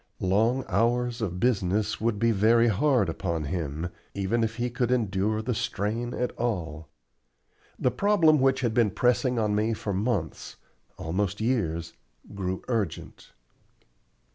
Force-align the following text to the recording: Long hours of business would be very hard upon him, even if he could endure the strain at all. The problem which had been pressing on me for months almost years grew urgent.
Long 0.23 0.65
hours 0.67 1.21
of 1.21 1.39
business 1.39 2.01
would 2.01 2.17
be 2.17 2.31
very 2.31 2.69
hard 2.69 3.07
upon 3.07 3.43
him, 3.43 3.89
even 4.15 4.43
if 4.43 4.55
he 4.55 4.71
could 4.71 4.89
endure 4.89 5.43
the 5.43 5.53
strain 5.53 6.11
at 6.15 6.31
all. 6.39 6.87
The 7.77 7.91
problem 7.91 8.39
which 8.39 8.61
had 8.61 8.73
been 8.73 8.89
pressing 8.89 9.37
on 9.37 9.53
me 9.53 9.75
for 9.75 9.93
months 9.93 10.55
almost 10.97 11.39
years 11.39 11.93
grew 12.33 12.63
urgent. 12.67 13.31